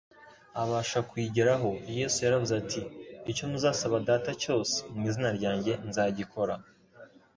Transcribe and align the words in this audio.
abasha 0.61 0.99
kuyigeraho. 1.09 1.69
Yesu 1.97 2.17
yaravuze 2.25 2.53
ati: 2.61 2.81
«Icyo 3.31 3.43
muzasaba 3.51 3.97
Data 4.09 4.31
cyose 4.41 4.75
mu 4.93 5.01
izina 5.09 5.29
ryanjye 5.37 5.73
nzagikora, 5.89 6.55